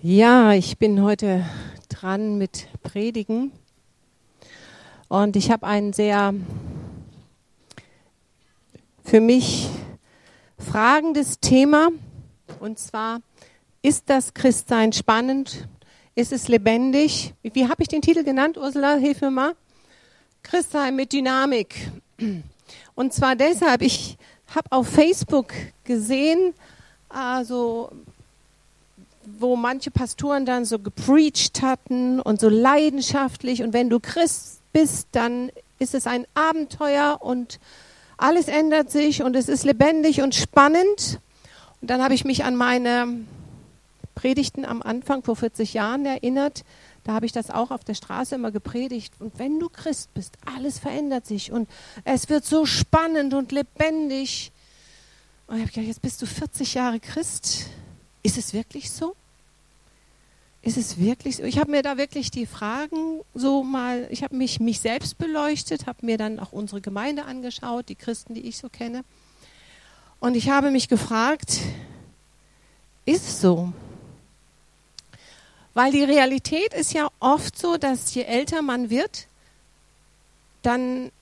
[0.00, 1.44] Ja, ich bin heute
[1.88, 3.50] dran mit Predigen
[5.08, 6.34] und ich habe ein sehr
[9.02, 9.68] für mich
[10.56, 11.88] fragendes Thema
[12.60, 13.22] und zwar
[13.82, 15.66] ist das Christsein spannend?
[16.14, 17.34] Ist es lebendig?
[17.42, 18.94] Wie habe ich den Titel genannt, Ursula?
[18.94, 19.56] Hilf mir mal.
[20.44, 21.90] Christsein mit Dynamik.
[22.94, 24.16] Und zwar deshalb, ich
[24.54, 25.52] habe auf Facebook
[25.82, 26.54] gesehen,
[27.08, 27.90] also
[29.38, 35.08] wo manche Pastoren dann so gepreacht hatten und so leidenschaftlich und wenn du Christ bist,
[35.12, 37.60] dann ist es ein Abenteuer und
[38.16, 41.20] alles ändert sich und es ist lebendig und spannend.
[41.80, 43.06] Und dann habe ich mich an meine
[44.14, 46.64] Predigten am Anfang vor 40 Jahren erinnert.
[47.04, 49.14] Da habe ich das auch auf der Straße immer gepredigt.
[49.20, 51.68] Und wenn du Christ bist, alles verändert sich und
[52.04, 54.50] es wird so spannend und lebendig.
[55.46, 57.66] Und ich habe gedacht, jetzt bist du 40 Jahre Christ.
[58.22, 59.14] Ist es wirklich so?
[60.62, 61.44] Ist es wirklich so?
[61.44, 65.86] Ich habe mir da wirklich die Fragen so mal, ich habe mich, mich selbst beleuchtet,
[65.86, 69.04] habe mir dann auch unsere Gemeinde angeschaut, die Christen, die ich so kenne.
[70.20, 71.60] Und ich habe mich gefragt,
[73.04, 73.72] ist es so?
[75.74, 79.28] Weil die Realität ist ja oft so, dass je älter man wird,
[80.62, 81.12] dann,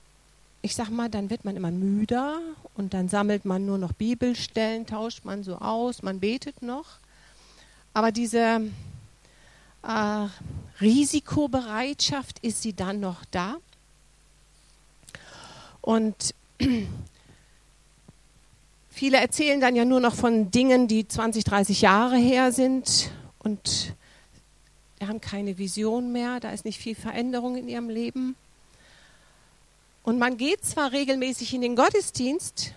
[0.67, 2.41] ich sag mal, dann wird man immer müder
[2.75, 6.97] und dann sammelt man nur noch Bibelstellen, tauscht man so aus, man betet noch.
[7.93, 8.69] Aber diese
[9.83, 10.27] äh,
[10.81, 13.55] Risikobereitschaft, ist sie dann noch da?
[15.79, 16.35] Und
[18.89, 23.09] viele erzählen dann ja nur noch von Dingen, die 20, 30 Jahre her sind
[23.39, 23.93] und
[25.01, 28.35] haben keine Vision mehr, da ist nicht viel Veränderung in ihrem Leben.
[30.07, 32.73] Und man geht zwar regelmäßig in den Gottesdienst,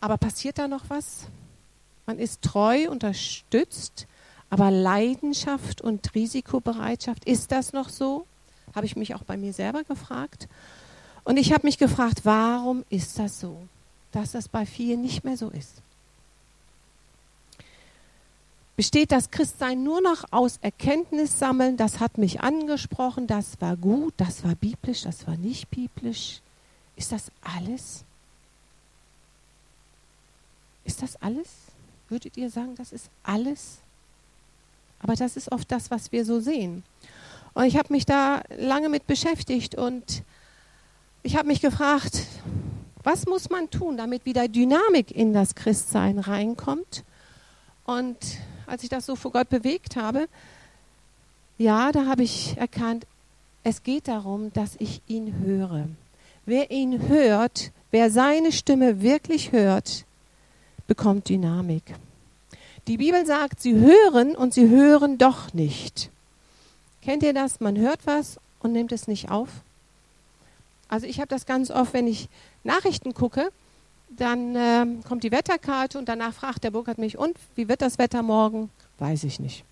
[0.00, 1.28] aber passiert da noch was?
[2.04, 4.08] Man ist treu, unterstützt,
[4.50, 8.26] aber Leidenschaft und Risikobereitschaft, ist das noch so?
[8.74, 10.48] Habe ich mich auch bei mir selber gefragt.
[11.22, 13.68] Und ich habe mich gefragt, warum ist das so,
[14.10, 15.80] dass das bei vielen nicht mehr so ist?
[18.76, 21.78] Besteht das Christsein nur noch aus Erkenntnis sammeln?
[21.78, 26.40] Das hat mich angesprochen, das war gut, das war biblisch, das war nicht biblisch.
[26.94, 28.04] Ist das alles?
[30.84, 31.48] Ist das alles?
[32.10, 33.78] Würdet ihr sagen, das ist alles?
[35.00, 36.82] Aber das ist oft das, was wir so sehen.
[37.54, 40.22] Und ich habe mich da lange mit beschäftigt und
[41.22, 42.26] ich habe mich gefragt,
[43.02, 47.04] was muss man tun, damit wieder Dynamik in das Christsein reinkommt?
[47.84, 48.18] Und
[48.66, 50.28] als ich das so vor Gott bewegt habe,
[51.58, 53.06] ja, da habe ich erkannt,
[53.64, 55.88] es geht darum, dass ich ihn höre.
[56.44, 60.04] Wer ihn hört, wer seine Stimme wirklich hört,
[60.86, 61.82] bekommt Dynamik.
[62.86, 66.10] Die Bibel sagt, sie hören und sie hören doch nicht.
[67.02, 67.58] Kennt ihr das?
[67.60, 69.48] Man hört was und nimmt es nicht auf.
[70.88, 72.28] Also ich habe das ganz oft, wenn ich
[72.62, 73.50] Nachrichten gucke,
[74.08, 77.98] dann äh, kommt die Wetterkarte und danach fragt der Burkhardt mich, und wie wird das
[77.98, 78.70] Wetter morgen?
[78.98, 79.64] Weiß ich nicht.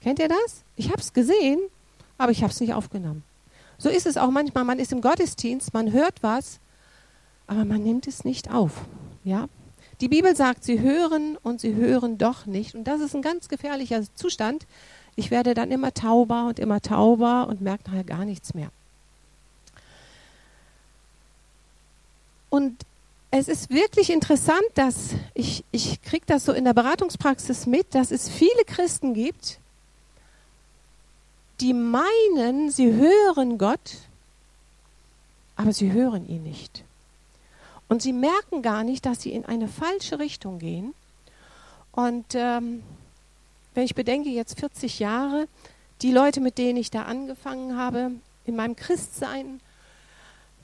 [0.00, 0.62] Kennt ihr das?
[0.76, 1.60] Ich habe es gesehen,
[2.16, 3.24] aber ich habe es nicht aufgenommen.
[3.78, 4.64] So ist es auch manchmal.
[4.64, 6.58] Man ist im Gottesdienst, man hört was,
[7.46, 8.72] aber man nimmt es nicht auf.
[9.24, 9.48] Ja?
[10.00, 12.74] Die Bibel sagt, sie hören und sie hören doch nicht.
[12.74, 14.66] Und das ist ein ganz gefährlicher Zustand.
[15.16, 18.70] Ich werde dann immer tauber und immer tauber und merke nachher gar nichts mehr.
[22.50, 22.84] Und
[23.30, 28.10] es ist wirklich interessant, dass ich, ich kriege das so in der Beratungspraxis mit, dass
[28.10, 29.58] es viele Christen gibt,
[31.60, 33.98] die meinen, sie hören Gott,
[35.56, 36.84] aber sie hören ihn nicht.
[37.88, 40.94] Und sie merken gar nicht, dass sie in eine falsche Richtung gehen.
[41.92, 42.82] Und ähm,
[43.74, 45.48] wenn ich bedenke, jetzt 40 Jahre,
[46.02, 48.12] die Leute, mit denen ich da angefangen habe,
[48.44, 49.60] in meinem Christsein,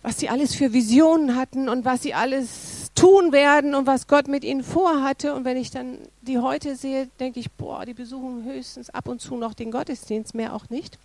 [0.05, 4.29] was sie alles für Visionen hatten und was sie alles tun werden und was Gott
[4.29, 5.35] mit ihnen vorhatte.
[5.35, 9.23] Und wenn ich dann die heute sehe, denke ich, boah, die besuchen höchstens ab und
[9.23, 10.99] zu noch den Gottesdienst, mehr auch nicht.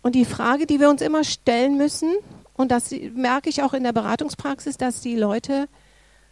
[0.00, 2.14] Und die Frage, die wir uns immer stellen müssen,
[2.56, 5.68] und das merke ich auch in der Beratungspraxis, dass die Leute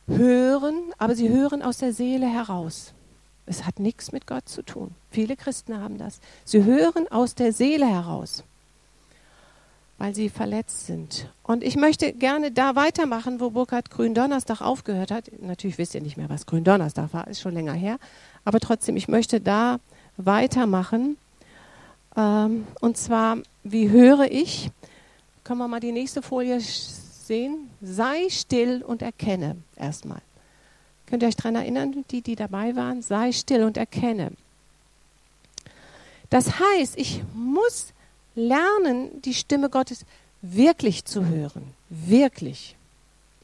[0.07, 2.95] hören, aber sie hören aus der Seele heraus.
[3.45, 4.95] Es hat nichts mit Gott zu tun.
[5.11, 6.21] Viele Christen haben das.
[6.47, 8.45] Sie hören aus der Seele heraus,
[9.99, 11.29] weil sie verletzt sind.
[11.43, 15.31] Und ich möchte gerne da weitermachen, wo Burkhard Gründonnerstag aufgehört hat.
[15.41, 17.99] Natürlich wisst ihr nicht mehr, was Gründonnerstag war, ist schon länger her.
[18.45, 19.79] Aber trotzdem, ich möchte da
[20.19, 21.17] weitermachen.
[22.17, 24.71] Ähm, und zwar, wie höre ich?
[25.45, 27.71] Können wir mal die nächste Folie sehen?
[27.81, 30.21] Sei still und erkenne erstmal.
[31.07, 33.01] Könnt ihr euch daran erinnern, die, die dabei waren?
[33.01, 34.33] Sei still und erkenne.
[36.29, 37.93] Das heißt, ich muss
[38.37, 40.05] lernen, die Stimme Gottes
[40.43, 41.75] wirklich zu hören.
[41.89, 42.77] Wirklich.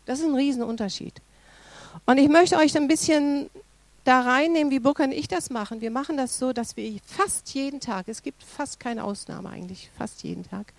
[0.06, 1.20] Das ist ein Riesenunterschied.
[2.06, 3.50] Und ich möchte euch ein bisschen
[4.04, 5.80] da reinnehmen, wie Burkhard und ich das machen.
[5.80, 9.90] Wir machen das so, dass wir fast jeden Tag, es gibt fast keine Ausnahme eigentlich,
[9.96, 10.72] fast jeden Tag,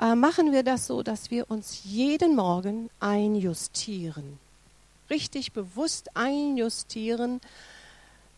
[0.00, 4.38] äh, machen wir das so, dass wir uns jeden Morgen einjustieren.
[5.10, 7.40] Richtig bewusst einjustieren,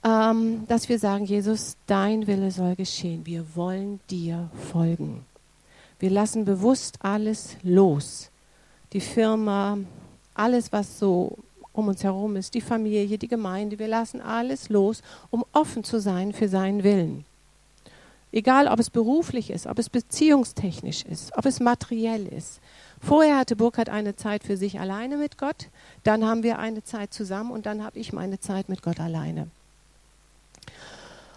[0.04, 3.24] ähm, dass wir sagen, Jesus, dein Wille soll geschehen.
[3.24, 5.24] Wir wollen dir folgen.
[5.98, 8.30] Wir lassen bewusst alles los.
[8.92, 9.78] Die Firma,
[10.34, 11.38] alles, was so
[11.72, 16.00] um uns herum ist, die Familie, die Gemeinde, wir lassen alles los, um offen zu
[16.00, 17.24] sein für seinen Willen.
[18.30, 22.60] Egal, ob es beruflich ist, ob es beziehungstechnisch ist, ob es materiell ist.
[23.00, 25.68] Vorher hatte Burkhard eine Zeit für sich alleine mit Gott,
[26.02, 29.48] dann haben wir eine Zeit zusammen und dann habe ich meine Zeit mit Gott alleine.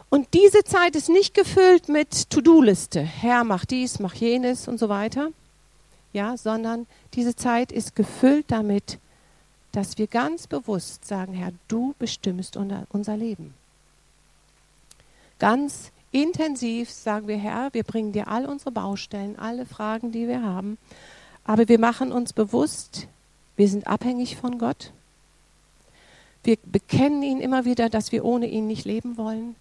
[0.09, 3.01] Und diese Zeit ist nicht gefüllt mit To-Do-Liste.
[3.01, 5.31] Herr, mach dies, mach jenes und so weiter.
[6.13, 8.99] Ja, sondern diese Zeit ist gefüllt damit,
[9.73, 13.53] dass wir ganz bewusst sagen, Herr, du bestimmst unser Leben.
[15.39, 20.41] Ganz intensiv sagen wir, Herr, wir bringen dir all unsere Baustellen, alle Fragen, die wir
[20.41, 20.77] haben.
[21.43, 23.07] Aber wir machen uns bewusst,
[23.57, 24.91] wir sind abhängig von Gott.
[26.43, 29.55] Wir bekennen ihn immer wieder, dass wir ohne ihn nicht leben wollen.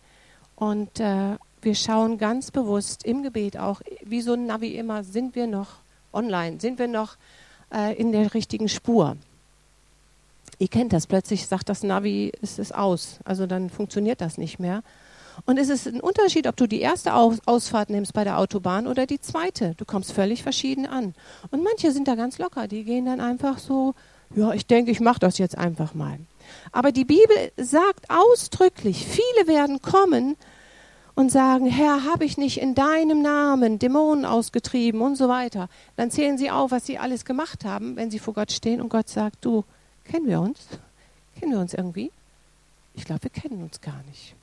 [0.57, 5.35] Und äh, wir schauen ganz bewusst im Gebet auch, wie so ein Navi immer, sind
[5.35, 5.69] wir noch
[6.13, 7.17] online, sind wir noch
[7.73, 9.17] äh, in der richtigen Spur.
[10.59, 14.59] Ihr kennt das, plötzlich sagt das Navi, es ist aus, also dann funktioniert das nicht
[14.59, 14.83] mehr.
[15.45, 19.05] Und es ist ein Unterschied, ob du die erste Ausfahrt nimmst bei der Autobahn oder
[19.07, 19.75] die zweite.
[19.77, 21.15] Du kommst völlig verschieden an.
[21.51, 23.95] Und manche sind da ganz locker, die gehen dann einfach so,
[24.35, 26.19] ja, ich denke, ich mache das jetzt einfach mal.
[26.73, 30.37] Aber die Bibel sagt ausdrücklich, viele werden kommen
[31.15, 35.69] und sagen, Herr, habe ich nicht in deinem Namen Dämonen ausgetrieben und so weiter.
[35.97, 38.91] Dann zählen sie auf, was sie alles gemacht haben, wenn sie vor Gott stehen und
[38.91, 39.65] Gott sagt, du,
[40.05, 40.67] kennen wir uns?
[41.39, 42.13] Kennen wir uns irgendwie?
[42.95, 44.35] Ich glaube, wir kennen uns gar nicht.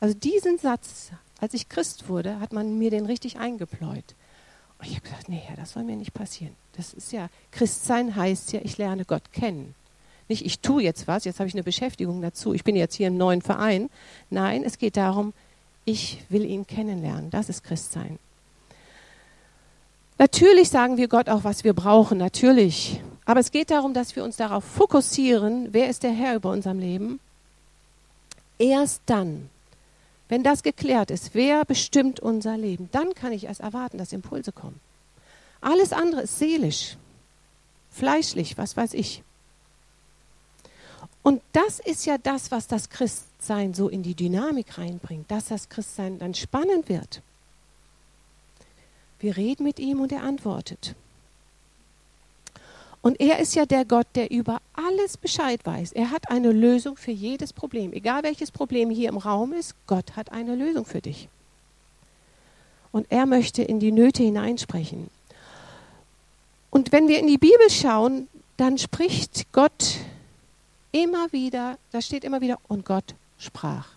[0.00, 4.14] Also diesen Satz, als ich Christ wurde, hat man mir den richtig eingepläut.
[4.78, 6.54] Und ich habe gesagt, nee, Herr, das soll mir nicht passieren.
[6.76, 9.74] Das ist ja, Christsein heißt ja, ich lerne Gott kennen.
[10.28, 13.08] Nicht, ich tue jetzt was, jetzt habe ich eine Beschäftigung dazu, ich bin jetzt hier
[13.08, 13.90] im neuen Verein.
[14.30, 15.34] Nein, es geht darum,
[15.84, 17.30] ich will ihn kennenlernen.
[17.30, 18.18] Das ist Christsein.
[20.18, 23.02] Natürlich sagen wir Gott auch, was wir brauchen, natürlich.
[23.26, 26.78] Aber es geht darum, dass wir uns darauf fokussieren, wer ist der Herr über unserem
[26.78, 27.20] Leben.
[28.58, 29.50] Erst dann,
[30.28, 34.52] wenn das geklärt ist, wer bestimmt unser Leben, dann kann ich erst erwarten, dass Impulse
[34.52, 34.80] kommen.
[35.60, 36.96] Alles andere ist seelisch,
[37.90, 39.22] fleischlich, was weiß ich.
[41.24, 45.70] Und das ist ja das, was das Christsein so in die Dynamik reinbringt, dass das
[45.70, 47.22] Christsein dann spannend wird.
[49.20, 50.94] Wir reden mit ihm und er antwortet.
[53.00, 55.92] Und er ist ja der Gott, der über alles Bescheid weiß.
[55.92, 57.94] Er hat eine Lösung für jedes Problem.
[57.94, 61.28] Egal welches Problem hier im Raum ist, Gott hat eine Lösung für dich.
[62.92, 65.08] Und er möchte in die Nöte hineinsprechen.
[66.70, 68.28] Und wenn wir in die Bibel schauen,
[68.58, 69.96] dann spricht Gott
[70.94, 73.88] immer wieder, da steht immer wieder, und Gott sprach.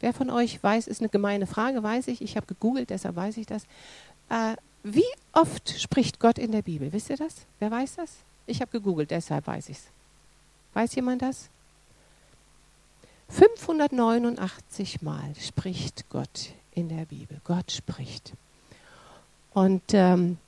[0.00, 2.22] Wer von euch weiß, ist eine gemeine Frage, weiß ich.
[2.22, 3.64] Ich habe gegoogelt, deshalb weiß ich das.
[4.30, 6.94] Äh, wie oft spricht Gott in der Bibel?
[6.94, 7.34] Wisst ihr das?
[7.58, 8.16] Wer weiß das?
[8.46, 9.84] Ich habe gegoogelt, deshalb weiß ich es.
[10.72, 11.50] Weiß jemand das?
[13.28, 17.38] 589 Mal spricht Gott in der Bibel.
[17.44, 18.32] Gott spricht.
[19.52, 20.38] Und ähm,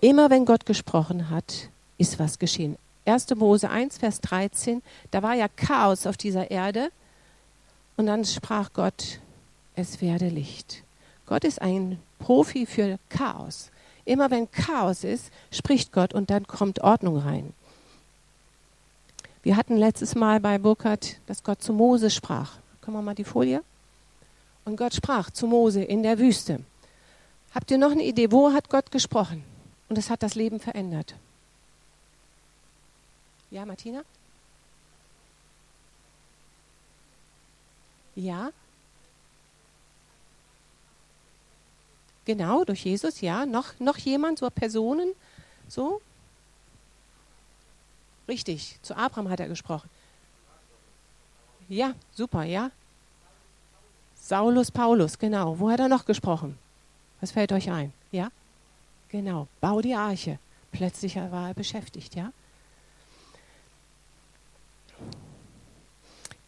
[0.00, 2.76] immer wenn Gott gesprochen hat, ist was geschehen.
[3.08, 3.34] 1.
[3.36, 6.90] Mose 1, Vers 13, da war ja Chaos auf dieser Erde.
[7.96, 9.20] Und dann sprach Gott,
[9.74, 10.82] es werde Licht.
[11.26, 13.70] Gott ist ein Profi für Chaos.
[14.04, 17.52] Immer wenn Chaos ist, spricht Gott und dann kommt Ordnung rein.
[19.42, 22.56] Wir hatten letztes Mal bei Burkhardt, dass Gott zu Mose sprach.
[22.80, 23.62] Können wir mal die Folie?
[24.64, 26.60] Und Gott sprach zu Mose in der Wüste.
[27.54, 29.44] Habt ihr noch eine Idee, wo hat Gott gesprochen?
[29.88, 31.14] Und es hat das Leben verändert.
[33.50, 34.02] Ja, Martina?
[38.14, 38.50] Ja?
[42.24, 43.46] Genau, durch Jesus, ja.
[43.46, 45.12] Noch, noch jemand, so Personen,
[45.68, 46.02] so?
[48.28, 49.88] Richtig, zu Abraham hat er gesprochen.
[51.68, 52.70] Ja, super, ja.
[54.14, 55.58] Saulus Paulus, genau.
[55.58, 56.58] Wo hat er noch gesprochen?
[57.20, 57.94] Was fällt euch ein?
[58.12, 58.30] Ja?
[59.08, 60.38] Genau, bau die Arche.
[60.70, 62.32] Plötzlich war er beschäftigt, ja?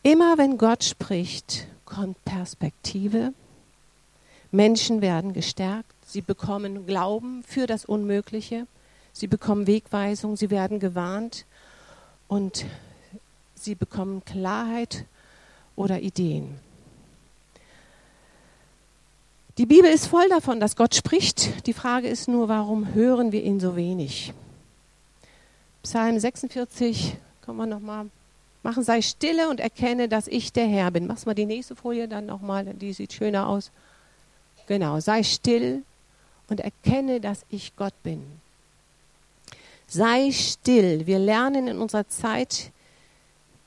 [0.02, 3.34] Immer wenn Gott spricht, kommt Perspektive.
[4.50, 5.92] Menschen werden gestärkt.
[6.06, 8.66] Sie bekommen Glauben für das Unmögliche.
[9.12, 10.36] Sie bekommen Wegweisung.
[10.36, 11.44] Sie werden gewarnt.
[12.28, 12.64] Und
[13.54, 15.04] sie bekommen Klarheit
[15.76, 16.58] oder Ideen.
[19.58, 21.66] Die Bibel ist voll davon, dass Gott spricht.
[21.66, 24.32] Die Frage ist nur, warum hören wir ihn so wenig?
[25.82, 28.06] Psalm 46, kommen wir nochmal
[28.62, 31.06] machen, sei stille und erkenne, dass ich der Herr bin.
[31.06, 33.70] Mach's mal die nächste Folie dann nochmal, die sieht schöner aus.
[34.66, 35.82] Genau, sei still
[36.48, 38.22] und erkenne, dass ich Gott bin.
[39.86, 41.06] Sei still.
[41.06, 42.70] Wir lernen in unserer Zeit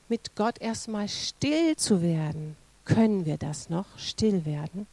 [0.08, 2.56] mit Gott erstmal still zu werden.
[2.84, 4.86] Können wir das noch, still werden?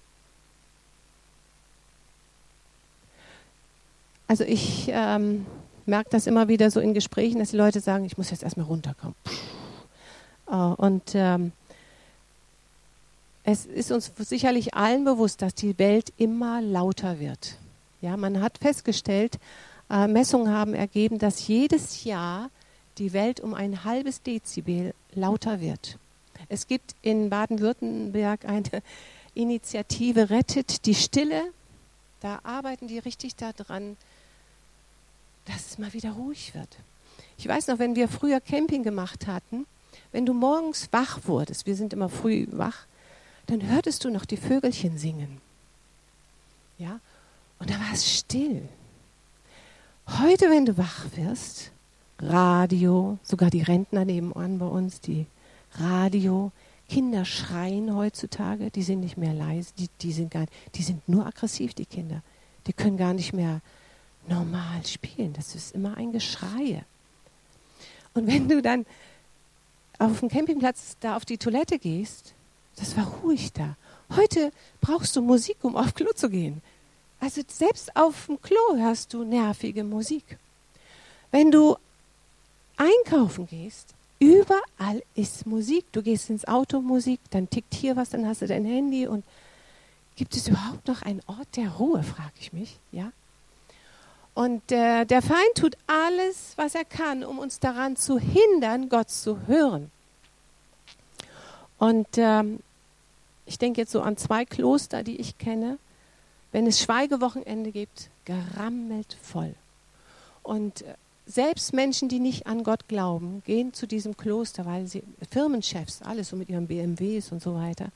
[4.27, 5.45] Also ich ähm,
[5.85, 8.65] merke das immer wieder so in Gesprächen, dass die Leute sagen, ich muss jetzt erstmal
[8.65, 9.15] runterkommen.
[9.25, 9.60] Äh,
[10.55, 11.51] und ähm,
[13.43, 17.57] es ist uns sicherlich allen bewusst, dass die Welt immer lauter wird.
[18.01, 19.39] Ja, man hat festgestellt,
[19.89, 22.49] äh, Messungen haben ergeben, dass jedes Jahr
[22.97, 25.97] die Welt um ein halbes Dezibel lauter wird.
[26.49, 28.83] Es gibt in Baden-Württemberg eine
[29.33, 31.43] Initiative Rettet die Stille.
[32.19, 33.97] Da arbeiten die richtig daran,
[35.45, 36.77] dass es mal wieder ruhig wird.
[37.37, 39.65] Ich weiß noch, wenn wir früher Camping gemacht hatten,
[40.11, 42.85] wenn du morgens wach wurdest, wir sind immer früh wach,
[43.47, 45.41] dann hörtest du noch die Vögelchen singen.
[46.77, 46.99] Ja?
[47.59, 48.67] Und da war es still.
[50.19, 51.71] Heute, wenn du wach wirst,
[52.19, 55.25] Radio, sogar die Rentner nebenan bei uns, die
[55.73, 56.51] Radio,
[56.89, 61.25] Kinder schreien heutzutage, die sind nicht mehr leise, die, die, sind, gar, die sind nur
[61.25, 62.21] aggressiv, die Kinder.
[62.67, 63.61] Die können gar nicht mehr
[64.27, 65.33] normal spielen.
[65.33, 66.83] Das ist immer ein Geschrei.
[68.13, 68.85] Und wenn du dann
[70.01, 72.33] auf dem Campingplatz da auf die Toilette gehst,
[72.77, 73.75] das war ruhig da.
[74.15, 76.61] Heute brauchst du Musik, um auf Klo zu gehen.
[77.19, 80.39] Also selbst auf dem Klo hörst du nervige Musik.
[81.29, 81.77] Wenn du
[82.77, 85.85] einkaufen gehst, überall ist Musik.
[85.91, 89.23] Du gehst ins Auto, Musik, dann tickt hier was, dann hast du dein Handy und
[90.15, 93.11] gibt es überhaupt noch einen Ort der Ruhe, frage ich mich, ja?
[94.33, 99.09] Und äh, der Feind tut alles, was er kann, um uns daran zu hindern, Gott
[99.09, 99.91] zu hören.
[101.77, 102.59] Und ähm,
[103.45, 105.77] ich denke jetzt so an zwei Kloster, die ich kenne.
[106.51, 109.55] Wenn es Schweigewochenende gibt, gerammelt voll.
[110.43, 110.93] Und äh,
[111.25, 116.29] selbst Menschen, die nicht an Gott glauben, gehen zu diesem Kloster, weil sie Firmenchefs, alles
[116.29, 117.89] so mit ihren BMWs und so weiter.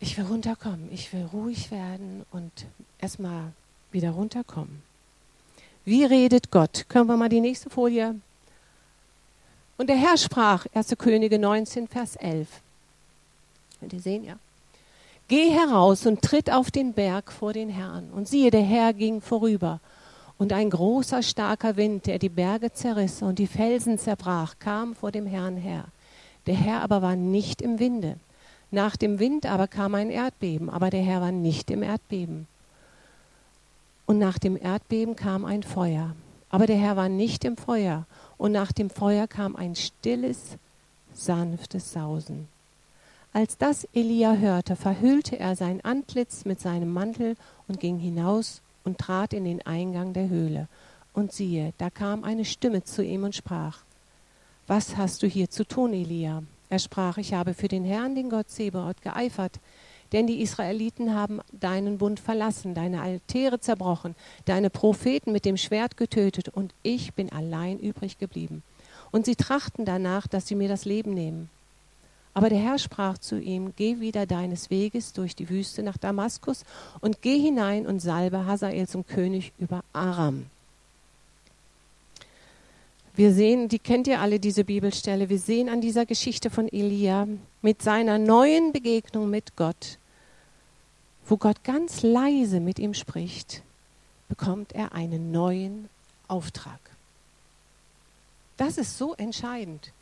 [0.00, 2.50] Ich will runterkommen, ich will ruhig werden und
[2.98, 3.52] erstmal
[3.92, 4.82] wieder runterkommen.
[5.84, 6.86] Wie redet Gott?
[6.88, 8.14] Können wir mal die nächste Folie?
[9.76, 10.94] Und der Herr sprach, 1.
[10.96, 12.48] Könige 19, Vers 11.
[13.80, 14.36] Könnt ihr sehen, ja?
[15.28, 18.10] Geh heraus und tritt auf den Berg vor den Herrn.
[18.10, 19.80] Und siehe, der Herr ging vorüber.
[20.38, 25.10] Und ein großer, starker Wind, der die Berge zerriss und die Felsen zerbrach, kam vor
[25.10, 25.84] dem Herrn her.
[26.46, 28.16] Der Herr aber war nicht im Winde.
[28.70, 32.46] Nach dem Wind aber kam ein Erdbeben, aber der Herr war nicht im Erdbeben.
[34.06, 36.14] Und nach dem Erdbeben kam ein Feuer.
[36.50, 38.06] Aber der Herr war nicht im Feuer.
[38.36, 40.56] Und nach dem Feuer kam ein stilles,
[41.14, 42.48] sanftes Sausen.
[43.32, 48.98] Als das Elia hörte, verhüllte er sein Antlitz mit seinem Mantel und ging hinaus und
[48.98, 50.68] trat in den Eingang der Höhle.
[51.14, 53.78] Und siehe, da kam eine Stimme zu ihm und sprach,
[54.66, 56.42] Was hast du hier zu tun, Elia?
[56.68, 59.60] Er sprach, ich habe für den Herrn, den Gott Zebaoth, geeifert,
[60.12, 64.14] denn die Israeliten haben deinen Bund verlassen, deine Altäre zerbrochen,
[64.44, 68.62] deine Propheten mit dem Schwert getötet, und ich bin allein übrig geblieben.
[69.10, 71.48] Und sie trachten danach, dass sie mir das Leben nehmen.
[72.34, 76.64] Aber der Herr sprach zu ihm, Geh wieder deines Weges durch die Wüste nach Damaskus
[77.00, 80.46] und geh hinein und salbe Hazael zum König über Aram.
[83.14, 87.28] Wir sehen, die kennt ihr alle, diese Bibelstelle, wir sehen an dieser Geschichte von Elia
[87.60, 89.98] mit seiner neuen Begegnung mit Gott,
[91.26, 93.62] wo Gott ganz leise mit ihm spricht,
[94.28, 95.88] bekommt er einen neuen
[96.28, 96.80] Auftrag.
[98.56, 99.92] Das ist so entscheidend.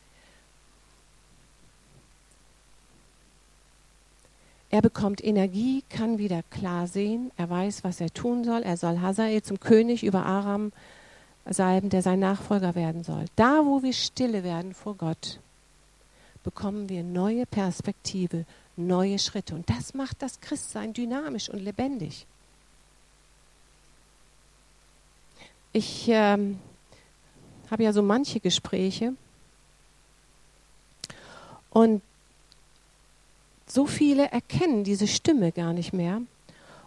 [4.72, 8.62] Er bekommt Energie, kann wieder klar sehen, er weiß, was er tun soll.
[8.62, 10.72] Er soll Hazael zum König über Aram
[11.44, 13.24] salben, der sein Nachfolger werden soll.
[13.34, 15.40] Da, wo wir stille werden vor Gott,
[16.44, 18.44] bekommen wir neue Perspektive,
[18.86, 19.54] neue Schritte.
[19.54, 22.26] Und das macht das Christsein dynamisch und lebendig.
[25.72, 26.58] Ich ähm,
[27.70, 29.14] habe ja so manche Gespräche
[31.70, 32.02] Und
[33.66, 36.20] so viele erkennen diese Stimme gar nicht mehr.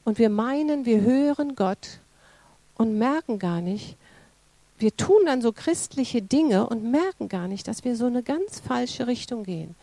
[0.03, 1.99] Und wir meinen, wir hören Gott
[2.75, 3.95] und merken gar nicht,
[4.77, 8.59] wir tun dann so christliche Dinge und merken gar nicht, dass wir so eine ganz
[8.59, 9.75] falsche Richtung gehen.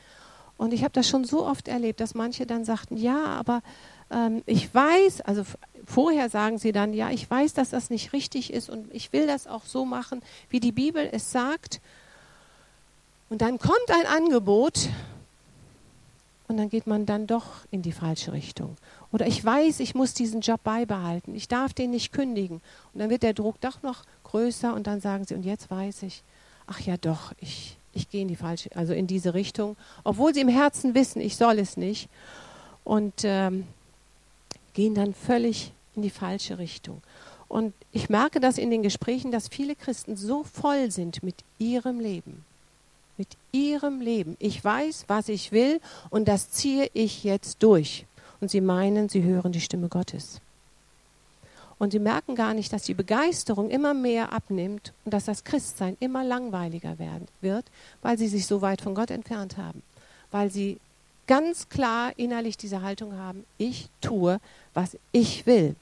[0.61, 3.63] Und ich habe das schon so oft erlebt, dass manche dann sagten, ja, aber
[4.11, 5.43] ähm, ich weiß, also
[5.87, 9.27] vorher sagen sie dann, ja, ich weiß, dass das nicht richtig ist und ich will
[9.27, 11.81] das auch so machen, wie die Bibel es sagt.
[13.31, 14.91] Und dann kommt ein Angebot
[16.47, 18.77] und dann geht man dann doch in die falsche Richtung.
[19.13, 22.61] Oder ich weiß, ich muss diesen Job beibehalten, ich darf den nicht kündigen.
[22.93, 26.03] Und dann wird der Druck doch noch größer und dann sagen sie, und jetzt weiß
[26.03, 26.23] ich,
[26.67, 30.41] ach ja doch, ich, ich gehe in die falsche, also in diese Richtung, obwohl sie
[30.41, 32.09] im Herzen wissen, ich soll es nicht.
[32.85, 33.67] Und ähm,
[34.75, 37.03] gehen dann völlig in die falsche Richtung.
[37.49, 41.99] Und ich merke das in den Gesprächen, dass viele Christen so voll sind mit ihrem
[41.99, 42.45] Leben.
[43.19, 44.37] Mit ihrem Leben.
[44.39, 45.81] Ich weiß, was ich will
[46.11, 48.07] und das ziehe ich jetzt durch.
[48.41, 50.41] Und sie meinen, sie hören die Stimme Gottes.
[51.81, 55.97] Und sie merken gar nicht, dass die Begeisterung immer mehr abnimmt und dass das Christsein
[55.99, 57.65] immer langweiliger werden wird,
[58.03, 59.83] weil sie sich so weit von Gott entfernt haben.
[60.31, 60.79] Weil sie
[61.27, 64.41] ganz klar innerlich diese Haltung haben, ich tue,
[64.75, 65.75] was ich will.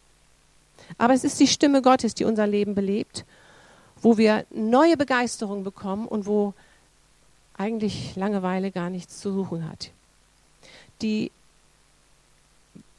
[0.98, 3.24] Aber es ist die Stimme Gottes, die unser Leben belebt,
[4.00, 6.54] wo wir neue Begeisterung bekommen und wo
[7.56, 9.90] eigentlich Langeweile gar nichts zu suchen hat.
[11.02, 11.32] Die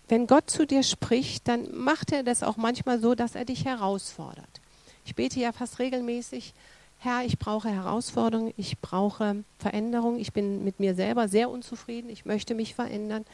[0.10, 3.66] wenn Gott zu dir spricht, dann macht er das auch manchmal so, dass er dich
[3.66, 4.62] herausfordert.
[5.06, 6.54] Ich bete ja fast regelmäßig,
[6.98, 12.26] Herr, ich brauche Herausforderungen, ich brauche Veränderung, ich bin mit mir selber sehr unzufrieden, ich
[12.26, 13.26] möchte mich verändern.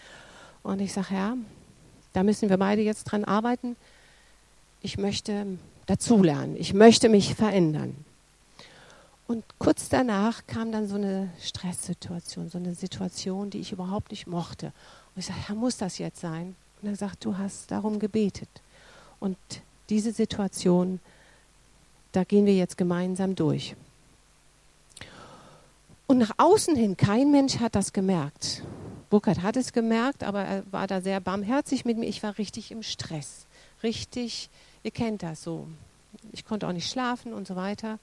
[0.61, 1.37] Und ich sage, Herr,
[2.13, 3.75] da müssen wir beide jetzt dran arbeiten.
[4.81, 7.95] Ich möchte dazulernen, ich möchte mich verändern.
[9.27, 14.27] Und kurz danach kam dann so eine Stresssituation, so eine Situation, die ich überhaupt nicht
[14.27, 14.67] mochte.
[14.67, 16.55] Und ich sage, Herr, muss das jetzt sein?
[16.81, 18.49] Und er sagt, du hast darum gebetet.
[19.19, 19.37] Und
[19.89, 20.99] diese Situation,
[22.11, 23.75] da gehen wir jetzt gemeinsam durch.
[26.07, 28.63] Und nach außen hin, kein Mensch hat das gemerkt.
[29.09, 32.07] Burkhard hat es gemerkt, aber er war da sehr barmherzig mit mir.
[32.07, 33.45] Ich war richtig im Stress.
[33.81, 34.49] Richtig,
[34.83, 35.67] ihr kennt das so.
[36.31, 37.97] Ich konnte auch nicht schlafen und so weiter.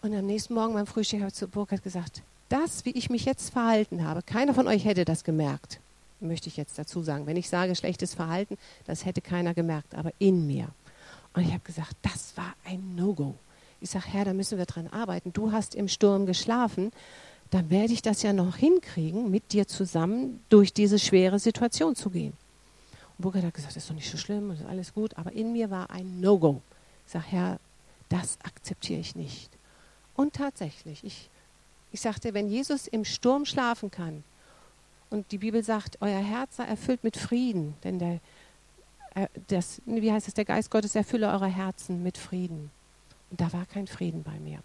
[0.00, 3.24] Und am nächsten Morgen beim Frühstück habe ich zu Burkhard gesagt, das, wie ich mich
[3.24, 5.81] jetzt verhalten habe, keiner von euch hätte das gemerkt
[6.22, 7.26] möchte ich jetzt dazu sagen.
[7.26, 8.56] Wenn ich sage schlechtes Verhalten,
[8.86, 10.68] das hätte keiner gemerkt, aber in mir.
[11.34, 13.34] Und ich habe gesagt, das war ein No-Go.
[13.80, 15.32] Ich sage, Herr, da müssen wir dran arbeiten.
[15.32, 16.92] Du hast im Sturm geschlafen.
[17.50, 22.08] Dann werde ich das ja noch hinkriegen, mit dir zusammen durch diese schwere Situation zu
[22.08, 22.32] gehen.
[23.18, 25.16] Und Burkhard hat gesagt, das ist doch nicht so schlimm, das ist alles gut.
[25.18, 26.62] Aber in mir war ein No-Go.
[27.06, 27.60] Ich sage, Herr,
[28.08, 29.50] das akzeptiere ich nicht.
[30.14, 31.28] Und tatsächlich, ich,
[31.90, 34.22] ich sagte, wenn Jesus im Sturm schlafen kann,
[35.12, 38.20] und die Bibel sagt, euer Herz sei erfüllt mit Frieden, denn der,
[39.14, 42.70] äh, das, wie heißt es, der Geist Gottes erfülle eure Herzen mit Frieden.
[43.30, 44.58] Und da war kein Frieden bei mir.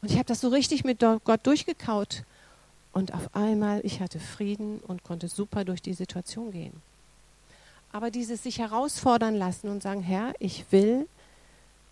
[0.00, 2.24] Und ich habe das so richtig mit Gott durchgekaut.
[2.92, 6.82] Und auf einmal, ich hatte Frieden und konnte super durch die Situation gehen.
[7.92, 11.06] Aber dieses sich herausfordern lassen und sagen, Herr, ich will,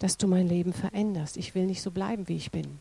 [0.01, 1.37] dass du mein Leben veränderst.
[1.37, 2.79] Ich will nicht so bleiben, wie ich bin.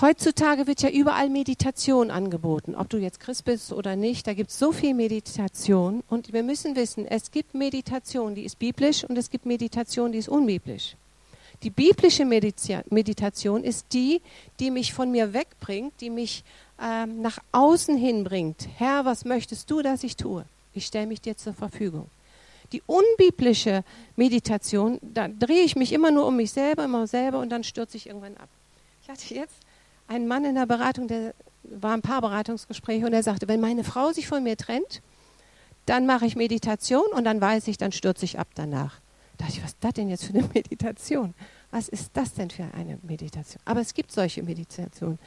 [0.00, 4.26] Heutzutage wird ja überall Meditation angeboten, ob du jetzt Christ bist oder nicht.
[4.26, 8.58] Da gibt es so viel Meditation und wir müssen wissen, es gibt Meditation, die ist
[8.58, 10.96] biblisch und es gibt Meditation, die ist unbiblisch.
[11.62, 14.20] Die biblische Meditation ist die,
[14.58, 16.42] die mich von mir wegbringt, die mich
[16.82, 18.68] ähm, nach außen hinbringt.
[18.78, 20.44] Herr, was möchtest du, dass ich tue?
[20.74, 22.08] Ich stelle mich dir zur Verfügung.
[22.72, 23.84] Die unbiblische
[24.16, 27.96] Meditation, da drehe ich mich immer nur um mich selber, immer selber und dann stürze
[27.96, 28.48] ich irgendwann ab.
[29.02, 29.54] Ich hatte jetzt
[30.14, 33.84] ein Mann in der Beratung, der war ein paar Beratungsgespräche und er sagte, wenn meine
[33.84, 35.02] Frau sich von mir trennt,
[35.86, 39.00] dann mache ich Meditation und dann weiß ich, dann stürze ich ab danach.
[39.38, 41.34] Da dachte ich, was ist das denn jetzt für eine Meditation?
[41.70, 43.60] Was ist das denn für eine Meditation?
[43.64, 45.18] Aber es gibt solche Meditationen.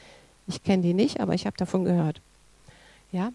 [0.48, 2.22] Ich kenne die nicht, aber ich habe davon gehört.
[3.12, 3.32] Ja?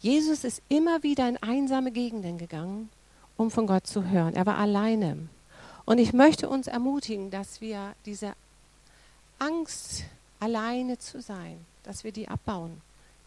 [0.00, 2.88] Jesus ist immer wieder in einsame Gegenden gegangen,
[3.36, 4.34] um von Gott zu hören.
[4.34, 5.28] Er war alleine.
[5.84, 8.32] Und ich möchte uns ermutigen, dass wir diese
[9.40, 10.04] Angst,
[10.38, 12.80] alleine zu sein, dass wir die abbauen.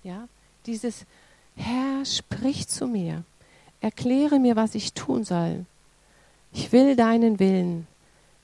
[0.03, 0.27] Ja?
[0.65, 1.05] Dieses
[1.55, 3.23] Herr, sprich zu mir,
[3.81, 5.65] erkläre mir, was ich tun soll.
[6.53, 7.87] Ich will deinen Willen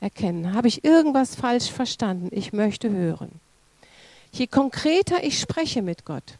[0.01, 0.53] erkennen.
[0.53, 2.29] Habe ich irgendwas falsch verstanden?
[2.31, 3.31] Ich möchte hören.
[4.31, 6.37] Je konkreter ich spreche mit Gott,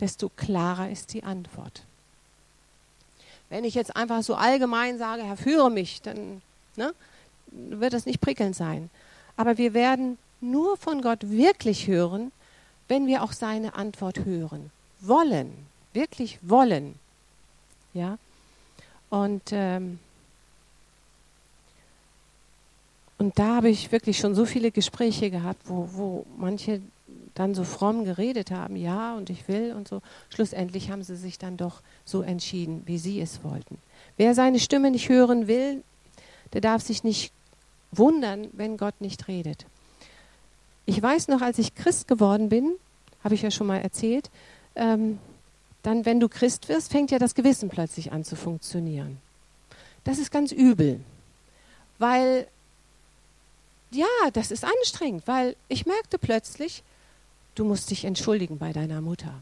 [0.00, 1.82] desto klarer ist die Antwort.
[3.48, 6.42] Wenn ich jetzt einfach so allgemein sage, Herr, führe mich, dann
[6.76, 6.94] ne,
[7.50, 8.90] wird das nicht prickelnd sein.
[9.36, 12.32] Aber wir werden nur von Gott wirklich hören,
[12.88, 14.70] wenn wir auch seine Antwort hören.
[15.00, 15.52] Wollen,
[15.92, 16.94] wirklich wollen.
[17.94, 18.18] Ja?
[19.10, 19.98] Und, ähm,
[23.18, 26.80] und da habe ich wirklich schon so viele Gespräche gehabt, wo, wo manche
[27.34, 30.00] dann so fromm geredet haben, ja und ich will und so.
[30.30, 33.78] Schlussendlich haben sie sich dann doch so entschieden, wie sie es wollten.
[34.16, 35.82] Wer seine Stimme nicht hören will,
[36.52, 37.32] der darf sich nicht
[37.92, 39.66] wundern, wenn Gott nicht redet.
[40.86, 42.76] Ich weiß noch, als ich Christ geworden bin,
[43.22, 44.30] habe ich ja schon mal erzählt,
[44.76, 45.18] ähm,
[45.82, 49.18] dann, wenn du Christ wirst, fängt ja das Gewissen plötzlich an zu funktionieren.
[50.04, 51.00] Das ist ganz übel,
[51.98, 52.46] weil,
[53.90, 56.82] ja, das ist anstrengend, weil ich merkte plötzlich,
[57.56, 59.34] du musst dich entschuldigen bei deiner Mutter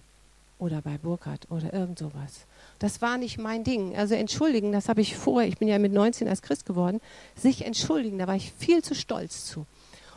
[0.59, 2.47] oder bei Burkhardt oder irgend sowas.
[2.79, 3.97] Das war nicht mein Ding.
[3.97, 7.01] Also entschuldigen, das habe ich vorher, ich bin ja mit 19 als Christ geworden,
[7.37, 9.67] sich entschuldigen, da war ich viel zu stolz zu.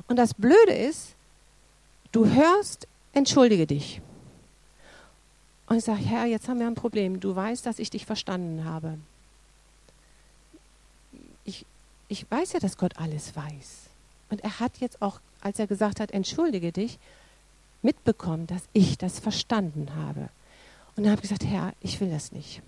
[0.08, 1.17] Und das Blöde ist,
[2.12, 4.02] du hörst, entschuldige dich.
[5.68, 7.20] Und ich sage, Herr, jetzt haben wir ein Problem.
[7.20, 8.98] Du weißt, dass ich dich verstanden habe.
[11.44, 11.66] Ich,
[12.08, 13.88] ich weiß ja, dass Gott alles weiß.
[14.30, 17.00] Und er hat jetzt auch, als er gesagt hat, entschuldige dich,
[17.82, 20.30] mitbekommen, dass ich das verstanden habe.
[20.96, 22.62] Und dann habe ich gesagt, Herr, ich will das nicht.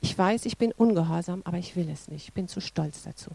[0.00, 2.28] Ich weiß, ich bin ungehorsam, aber ich will es nicht.
[2.28, 3.30] Ich bin zu stolz dazu.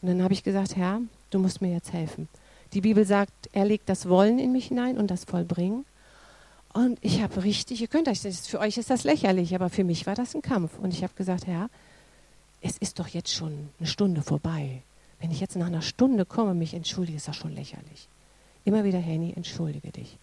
[0.00, 2.28] Und dann habe ich gesagt, Herr, du musst mir jetzt helfen.
[2.72, 5.84] Die Bibel sagt, er legt das Wollen in mich hinein und das Vollbringen.
[6.72, 10.06] Und ich habe richtig, ihr könnt euch, für euch ist das lächerlich, aber für mich
[10.06, 10.78] war das ein Kampf.
[10.78, 11.68] Und ich habe gesagt, Herr,
[12.62, 14.82] es ist doch jetzt schon eine Stunde vorbei.
[15.20, 18.08] Wenn ich jetzt nach einer Stunde komme, mich entschuldige, ist das schon lächerlich.
[18.64, 20.16] Immer wieder, Henny, entschuldige dich.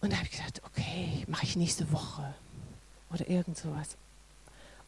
[0.00, 2.34] Und da habe ich gesagt, okay, mache ich nächste Woche
[3.12, 3.96] oder irgend sowas.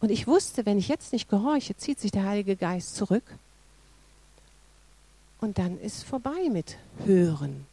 [0.00, 3.24] Und ich wusste, wenn ich jetzt nicht gehorche, zieht sich der Heilige Geist zurück.
[5.40, 7.66] Und dann ist vorbei mit Hören.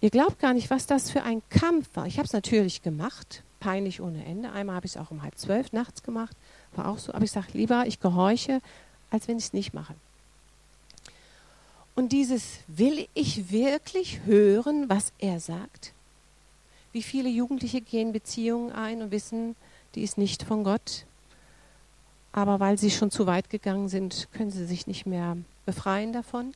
[0.00, 2.06] Ihr glaubt gar nicht, was das für ein Kampf war.
[2.06, 4.52] Ich habe es natürlich gemacht, peinlich ohne Ende.
[4.52, 6.36] Einmal habe ich es auch um halb zwölf nachts gemacht,
[6.74, 7.14] war auch so.
[7.14, 8.60] Aber ich sage lieber, ich gehorche,
[9.10, 9.94] als wenn ich es nicht mache.
[11.94, 15.94] Und dieses, will ich wirklich hören, was er sagt?
[16.92, 19.56] Wie viele Jugendliche gehen Beziehungen ein und wissen,
[19.94, 21.06] die ist nicht von Gott.
[22.36, 26.52] Aber weil sie schon zu weit gegangen sind, können sie sich nicht mehr befreien davon.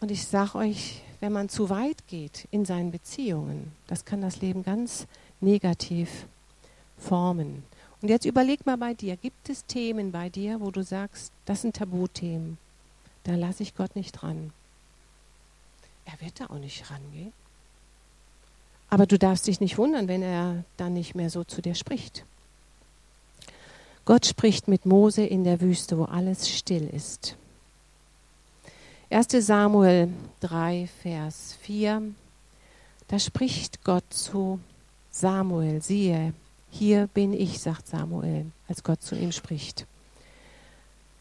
[0.00, 4.40] Und ich sage euch, wenn man zu weit geht in seinen Beziehungen, das kann das
[4.40, 5.06] Leben ganz
[5.42, 6.26] negativ
[6.96, 7.64] formen.
[8.00, 11.60] Und jetzt überleg mal bei dir, gibt es Themen bei dir, wo du sagst, das
[11.60, 12.56] sind Tabuthemen,
[13.24, 14.54] da lasse ich Gott nicht ran.
[16.06, 17.34] Er wird da auch nicht rangehen.
[18.88, 22.24] Aber du darfst dich nicht wundern, wenn er dann nicht mehr so zu dir spricht.
[24.04, 27.36] Gott spricht mit Mose in der Wüste, wo alles still ist.
[29.10, 30.08] 1 Samuel
[30.40, 32.02] 3, Vers 4,
[33.08, 34.58] da spricht Gott zu
[35.10, 36.32] Samuel, siehe,
[36.70, 39.86] hier bin ich, sagt Samuel, als Gott zu ihm spricht.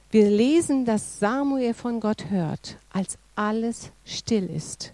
[0.09, 4.93] Wir lesen, dass Samuel von Gott hört, als alles still ist.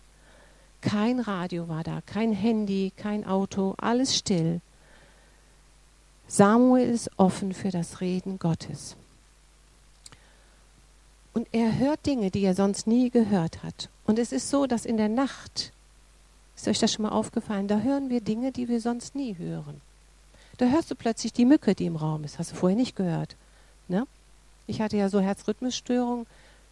[0.82, 4.62] Kein Radio war da, kein Handy, kein Auto, alles still.
[6.28, 8.96] Samuel ist offen für das Reden Gottes.
[11.34, 13.90] Und er hört Dinge, die er sonst nie gehört hat.
[14.06, 15.72] Und es ist so, dass in der Nacht,
[16.56, 19.82] ist euch das schon mal aufgefallen, da hören wir Dinge, die wir sonst nie hören.
[20.58, 22.40] Da hörst du plötzlich die Mücke, die im Raum ist.
[22.40, 23.36] Hast du vorher nicht gehört.
[23.88, 24.08] Ne?
[24.66, 26.26] Ich hatte ja so Herzrhythmusstörungen,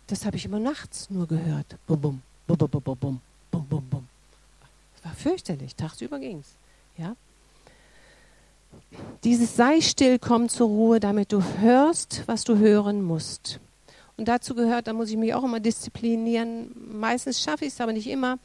[0.07, 1.77] das habe ich immer nachts nur gehört.
[1.87, 3.21] Bum, bum, bum, bum, bum, bum
[3.55, 4.07] bum, bum, bum.
[4.95, 6.55] Das war fürchterlich, tagsüber ging es.
[6.97, 7.15] Ja?
[9.23, 13.59] Dieses sei still, komm zur Ruhe, damit du hörst, was du hören musst.
[14.17, 16.71] Und dazu gehört, da muss ich mich auch immer disziplinieren.
[16.99, 18.37] Meistens schaffe ich es aber nicht immer.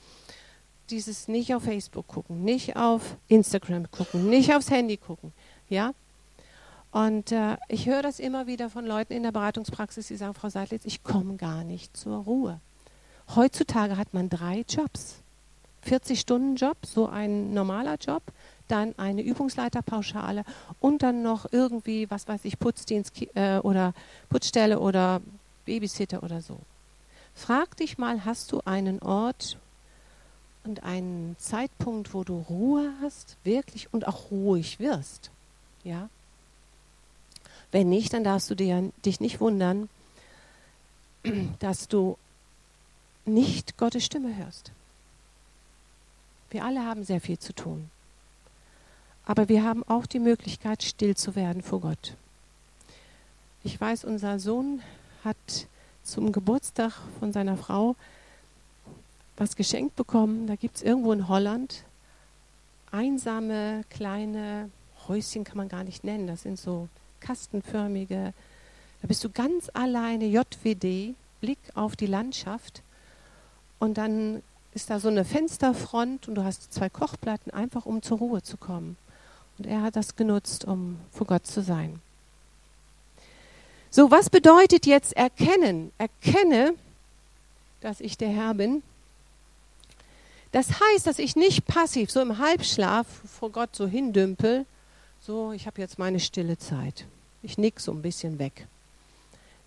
[0.90, 5.32] Dieses nicht auf Facebook gucken, nicht auf Instagram gucken, nicht aufs Handy gucken.
[5.68, 5.92] Ja?
[6.90, 10.48] Und äh, ich höre das immer wieder von Leuten in der Beratungspraxis, die sagen, Frau
[10.48, 12.60] Seidlitz, ich komme gar nicht zur Ruhe.
[13.36, 15.22] Heutzutage hat man drei Jobs.
[15.86, 18.22] 40-Stunden-Job, so ein normaler Job,
[18.70, 20.44] dann eine Übungsleiterpauschale
[20.80, 23.94] und dann noch irgendwie, was weiß ich, Putzdienst äh, oder
[24.28, 25.20] Putzstelle oder
[25.64, 26.58] Babysitter oder so.
[27.34, 29.58] Frag dich mal, hast du einen Ort
[30.64, 35.30] und einen Zeitpunkt, wo du Ruhe hast, wirklich und auch ruhig wirst?
[35.84, 36.08] Ja?
[37.72, 39.88] Wenn nicht, dann darfst du dir, dich nicht wundern,
[41.60, 42.18] dass du
[43.24, 44.72] nicht Gottes Stimme hörst.
[46.50, 47.90] Wir alle haben sehr viel zu tun.
[49.30, 52.16] Aber wir haben auch die Möglichkeit, still zu werden vor Gott.
[53.62, 54.82] Ich weiß, unser Sohn
[55.22, 55.36] hat
[56.02, 57.94] zum Geburtstag von seiner Frau
[59.36, 60.48] was geschenkt bekommen.
[60.48, 61.84] Da gibt es irgendwo in Holland
[62.90, 64.68] einsame kleine
[65.06, 66.26] Häuschen, kann man gar nicht nennen.
[66.26, 66.88] Das sind so
[67.20, 68.34] kastenförmige.
[69.00, 72.82] Da bist du ganz alleine, JWD, Blick auf die Landschaft.
[73.78, 74.42] Und dann
[74.74, 78.56] ist da so eine Fensterfront und du hast zwei Kochplatten, einfach um zur Ruhe zu
[78.56, 78.96] kommen.
[79.60, 82.00] Und er hat das genutzt, um vor Gott zu sein.
[83.90, 85.92] So, was bedeutet jetzt erkennen?
[85.98, 86.72] Erkenne,
[87.82, 88.82] dass ich der Herr bin.
[90.52, 94.64] Das heißt, dass ich nicht passiv, so im Halbschlaf vor Gott so hindümpel,
[95.20, 97.04] so, ich habe jetzt meine stille Zeit.
[97.42, 98.66] Ich nick so ein bisschen weg.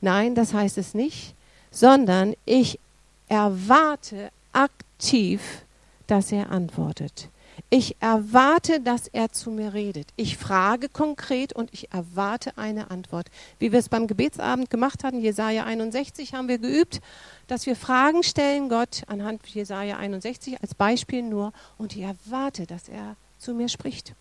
[0.01, 1.35] Nein, das heißt es nicht,
[1.69, 2.79] sondern ich
[3.27, 5.61] erwarte aktiv,
[6.07, 7.29] dass er antwortet.
[7.69, 10.07] Ich erwarte, dass er zu mir redet.
[10.15, 13.31] Ich frage konkret und ich erwarte eine Antwort.
[13.57, 17.01] Wie wir es beim Gebetsabend gemacht hatten, Jesaja 61 haben wir geübt,
[17.47, 22.89] dass wir Fragen stellen Gott anhand Jesaja 61 als Beispiel nur und ich erwarte, dass
[22.89, 24.13] er zu mir spricht.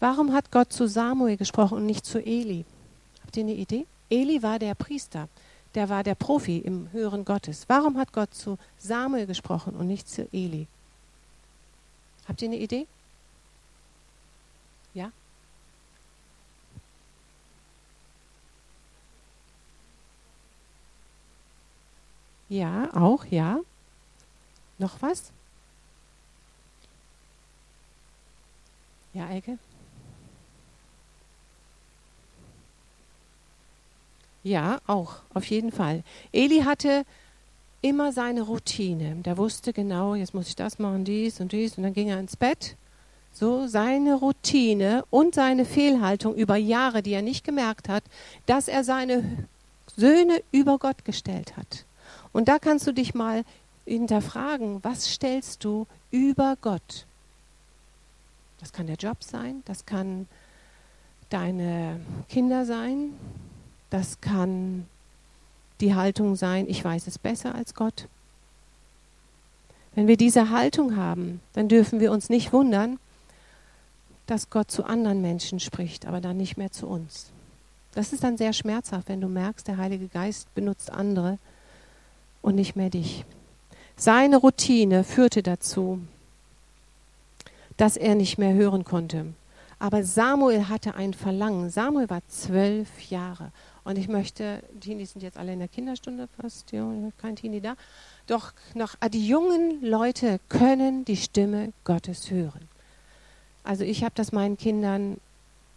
[0.00, 2.64] Warum hat Gott zu Samuel gesprochen und nicht zu Eli?
[3.22, 3.86] Habt ihr eine Idee?
[4.10, 5.28] Eli war der Priester
[5.76, 7.66] der war der Profi im Hören Gottes.
[7.68, 10.66] Warum hat Gott zu Samuel gesprochen und nicht zu Eli?
[12.26, 12.86] Habt ihr eine Idee?
[14.94, 15.12] Ja?
[22.48, 23.60] Ja, auch, ja.
[24.78, 25.30] Noch was?
[29.12, 29.58] Ja, Eike?
[34.46, 36.04] Ja, auch, auf jeden Fall.
[36.30, 37.04] Eli hatte
[37.82, 39.16] immer seine Routine.
[39.24, 42.20] Der wusste genau, jetzt muss ich das machen, dies und dies, und dann ging er
[42.20, 42.76] ins Bett.
[43.32, 48.04] So seine Routine und seine Fehlhaltung über Jahre, die er nicht gemerkt hat,
[48.46, 49.48] dass er seine
[49.96, 51.84] Söhne über Gott gestellt hat.
[52.32, 53.42] Und da kannst du dich mal
[53.84, 57.04] hinterfragen, was stellst du über Gott?
[58.60, 60.28] Das kann der Job sein, das kann
[61.30, 63.10] deine Kinder sein,
[63.90, 64.86] das kann
[65.80, 68.08] die Haltung sein, ich weiß es besser als Gott.
[69.94, 72.98] Wenn wir diese Haltung haben, dann dürfen wir uns nicht wundern,
[74.26, 77.30] dass Gott zu anderen Menschen spricht, aber dann nicht mehr zu uns.
[77.94, 81.38] Das ist dann sehr schmerzhaft, wenn du merkst, der Heilige Geist benutzt andere
[82.42, 83.24] und nicht mehr dich.
[83.96, 86.00] Seine Routine führte dazu,
[87.78, 89.26] dass er nicht mehr hören konnte.
[89.78, 91.70] Aber Samuel hatte ein Verlangen.
[91.70, 93.52] Samuel war zwölf Jahre
[93.86, 96.84] und ich möchte, Teenies sind jetzt alle in der Kinderstunde fast, ja,
[97.18, 97.76] kein Teenie da.
[98.26, 102.68] Doch noch, ah, die jungen Leute können die Stimme Gottes hören.
[103.62, 105.18] Also ich habe das meinen Kindern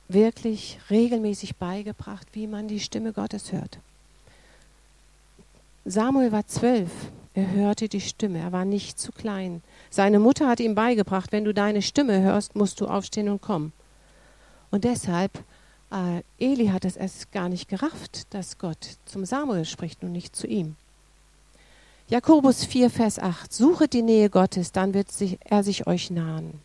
[0.08, 3.78] wirklich regelmäßig beigebracht, wie man die Stimme Gottes hört.
[5.86, 6.90] Samuel war zwölf.
[7.36, 8.40] Er hörte die Stimme.
[8.40, 9.62] Er war nicht zu klein.
[9.92, 13.72] Seine Mutter hat ihm beigebracht, wenn du deine Stimme hörst, musst du aufstehen und kommen.
[14.72, 15.44] Und deshalb
[15.92, 20.36] äh, Eli hat es erst gar nicht gerafft, dass Gott zum Samuel spricht und nicht
[20.36, 20.76] zu ihm.
[22.10, 23.54] Jakobus 4, Vers 8.
[23.54, 26.60] Suchet die Nähe Gottes, dann wird sich, er sich euch nahen.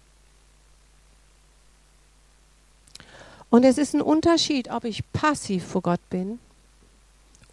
[3.50, 6.38] Und es ist ein Unterschied, ob ich passiv vor Gott bin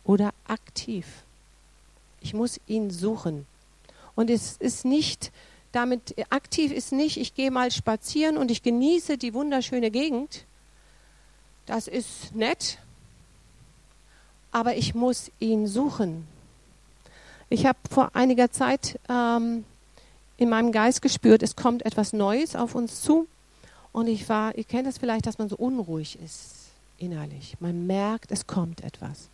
[0.03, 1.05] oder aktiv.
[2.21, 3.45] Ich muss ihn suchen.
[4.15, 5.31] Und es ist nicht,
[5.71, 10.45] damit aktiv ist nicht, ich gehe mal spazieren und ich genieße die wunderschöne Gegend,
[11.71, 12.79] das ist nett,
[14.51, 16.27] aber ich muss ihn suchen.
[17.47, 19.63] Ich habe vor einiger Zeit ähm,
[20.35, 23.25] in meinem Geist gespürt, es kommt etwas Neues auf uns zu.
[23.93, 27.55] Und ich war, ihr kennt das vielleicht, dass man so unruhig ist innerlich.
[27.61, 29.29] Man merkt, es kommt etwas.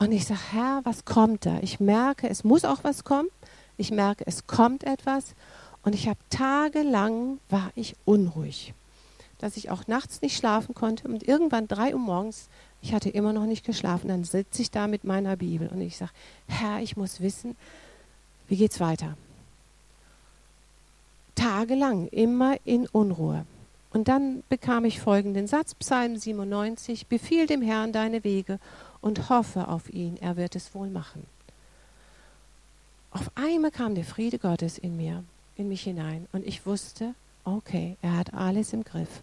[0.00, 1.60] Und ich sage, Herr, was kommt da?
[1.62, 3.28] Ich merke, es muss auch was kommen.
[3.76, 5.36] Ich merke, es kommt etwas.
[5.84, 8.74] Und ich habe tagelang war ich unruhig
[9.42, 12.48] dass ich auch nachts nicht schlafen konnte und irgendwann drei Uhr morgens,
[12.80, 15.96] ich hatte immer noch nicht geschlafen, dann sitze ich da mit meiner Bibel und ich
[15.96, 16.12] sage,
[16.46, 17.56] Herr, ich muss wissen,
[18.48, 19.16] wie geht's weiter?
[21.34, 23.44] Tagelang, immer in Unruhe.
[23.92, 28.58] Und dann bekam ich folgenden Satz, Psalm 97, befiehl dem Herrn deine Wege
[29.00, 31.26] und hoffe auf ihn, er wird es wohl machen.
[33.10, 35.24] Auf einmal kam der Friede Gottes in mir,
[35.56, 39.22] in mich hinein und ich wusste, okay, er hat alles im Griff.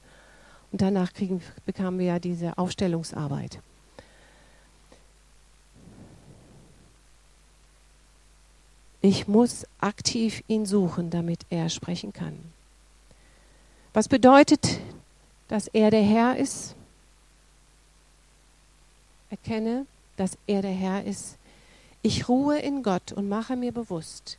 [0.72, 3.60] Und danach kriegen, bekamen wir ja diese Aufstellungsarbeit.
[9.02, 12.38] Ich muss aktiv ihn suchen, damit er sprechen kann.
[13.94, 14.80] Was bedeutet,
[15.48, 16.76] dass er der Herr ist?
[19.30, 19.86] Erkenne,
[20.18, 21.38] dass er der Herr ist.
[22.02, 24.38] Ich ruhe in Gott und mache mir bewusst,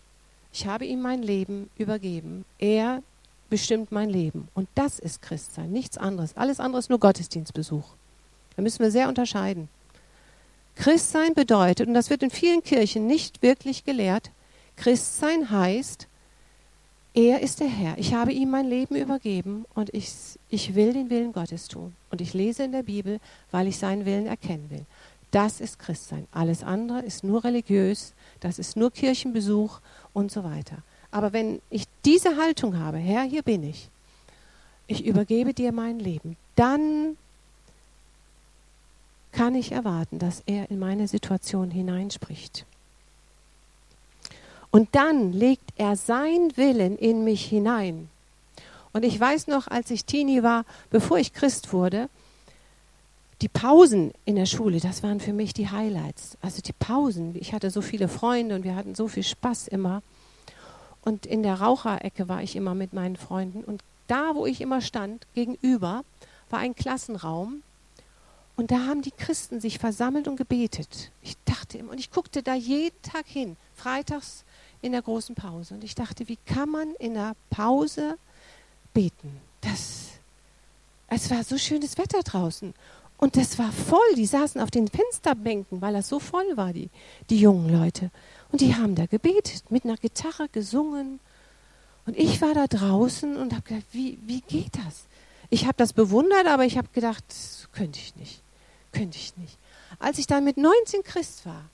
[0.52, 2.44] ich habe ihm mein Leben übergeben.
[2.58, 3.02] Er
[3.50, 4.48] bestimmt mein Leben.
[4.54, 6.36] Und das ist Christsein, nichts anderes.
[6.36, 7.84] Alles andere ist nur Gottesdienstbesuch.
[8.56, 9.68] Da müssen wir sehr unterscheiden.
[10.76, 14.30] Christsein bedeutet, und das wird in vielen Kirchen nicht wirklich gelehrt,
[14.76, 16.06] Christsein heißt,
[17.12, 17.98] er ist der Herr.
[17.98, 20.10] Ich habe ihm mein Leben übergeben und ich,
[20.48, 21.94] ich will den Willen Gottes tun.
[22.10, 23.18] Und ich lese in der Bibel,
[23.50, 24.86] weil ich seinen Willen erkennen will.
[25.32, 26.26] Das ist Christsein.
[26.32, 29.80] Alles andere ist nur religiös, das ist nur Kirchenbesuch
[30.12, 30.78] und so weiter.
[31.10, 33.88] Aber wenn ich diese Haltung habe, Herr, hier bin ich,
[34.86, 37.16] ich übergebe dir mein Leben, dann
[39.32, 42.66] kann ich erwarten, dass er in meine Situation hineinspricht.
[44.70, 48.08] Und dann legt er sein Willen in mich hinein.
[48.92, 52.08] Und ich weiß noch, als ich Teenie war, bevor ich Christ wurde,
[53.40, 56.36] die Pausen in der Schule, das waren für mich die Highlights.
[56.42, 57.34] Also die Pausen.
[57.36, 60.02] Ich hatte so viele Freunde und wir hatten so viel Spaß immer.
[61.02, 63.64] Und in der Raucherecke war ich immer mit meinen Freunden.
[63.64, 66.04] Und da, wo ich immer stand, gegenüber,
[66.50, 67.62] war ein Klassenraum.
[68.56, 71.10] Und da haben die Christen sich versammelt und gebetet.
[71.22, 74.44] Ich dachte immer, und ich guckte da jeden Tag hin, freitags
[74.82, 75.74] in der großen Pause.
[75.74, 78.18] Und ich dachte, wie kann man in der Pause
[78.92, 79.40] beten?
[79.62, 80.10] Das,
[81.08, 82.74] es war so schönes Wetter draußen.
[83.20, 84.14] Und das war voll.
[84.16, 86.88] Die saßen auf den Fensterbänken, weil das so voll war, die,
[87.28, 88.10] die jungen Leute.
[88.50, 91.20] Und die haben da gebetet, mit einer Gitarre gesungen.
[92.06, 95.04] Und ich war da draußen und habe gedacht, wie, wie geht das?
[95.50, 97.22] Ich habe das bewundert, aber ich habe gedacht,
[97.72, 98.40] könnte ich nicht.
[98.90, 99.58] Könnte ich nicht.
[99.98, 101.64] Als ich dann mit 19 Christ war,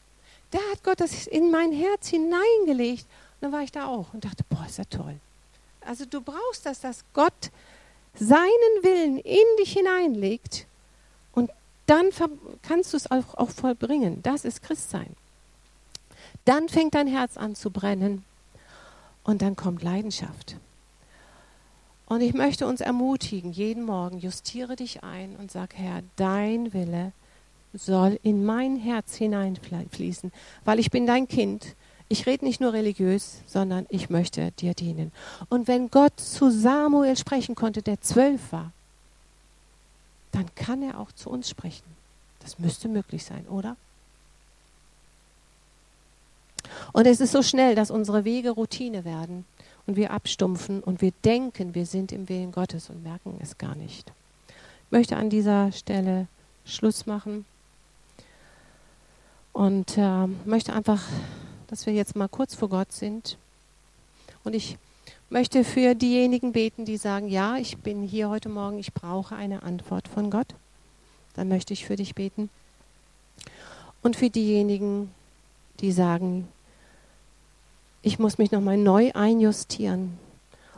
[0.50, 3.04] da hat Gott das in mein Herz hineingelegt.
[3.04, 5.14] Und dann war ich da auch und dachte, boah, ist ja toll.
[5.80, 7.52] Also du brauchst das, dass Gott
[8.14, 10.66] seinen Willen in dich hineinlegt
[11.86, 12.10] dann
[12.62, 14.22] kannst du es auch, auch vollbringen.
[14.22, 15.14] Das ist Christsein.
[16.44, 18.24] Dann fängt dein Herz an zu brennen
[19.24, 20.56] und dann kommt Leidenschaft.
[22.06, 27.12] Und ich möchte uns ermutigen, jeden Morgen justiere dich ein und sag, Herr, dein Wille
[27.74, 30.32] soll in mein Herz hineinfließen,
[30.64, 31.74] weil ich bin dein Kind.
[32.08, 35.10] Ich rede nicht nur religiös, sondern ich möchte dir dienen.
[35.48, 38.72] Und wenn Gott zu Samuel sprechen konnte, der zwölf war,
[40.36, 41.86] dann kann er auch zu uns sprechen.
[42.40, 43.74] Das müsste möglich sein, oder?
[46.92, 49.46] Und es ist so schnell, dass unsere Wege Routine werden
[49.86, 53.74] und wir abstumpfen und wir denken, wir sind im Willen Gottes und merken es gar
[53.76, 54.12] nicht.
[54.48, 56.26] Ich möchte an dieser Stelle
[56.66, 57.46] Schluss machen
[59.54, 61.02] und äh, möchte einfach,
[61.68, 63.38] dass wir jetzt mal kurz vor Gott sind.
[64.44, 64.76] Und ich
[65.28, 69.62] möchte für diejenigen beten, die sagen, ja, ich bin hier heute Morgen, ich brauche eine
[69.62, 70.54] Antwort von Gott.
[71.34, 72.48] Dann möchte ich für dich beten.
[74.02, 75.10] Und für diejenigen,
[75.80, 76.48] die sagen,
[78.02, 80.18] ich muss mich nochmal neu einjustieren.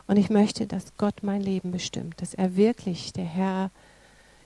[0.07, 3.71] Und ich möchte, dass Gott mein Leben bestimmt, dass er wirklich der Herr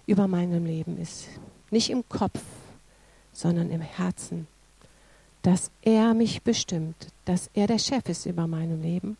[0.06, 1.28] über meinem Leben ist.
[1.70, 2.40] Nicht im Kopf,
[3.32, 4.48] sondern im Herzen.
[5.42, 9.16] Dass er mich bestimmt, dass er der Chef ist über meinem Leben